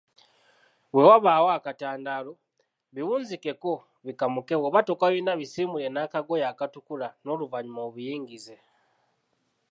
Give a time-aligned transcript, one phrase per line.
[0.91, 2.31] Bwe wabaawo akatandaalo,
[2.93, 3.71] biwunzikeko
[4.05, 8.55] bikamuke bwoba tokalina bisiimuule nakagoye akatukula noluvanyuma obiyingize